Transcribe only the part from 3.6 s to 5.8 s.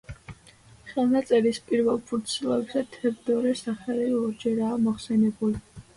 სახელი ორჯერაა მოხსენებული.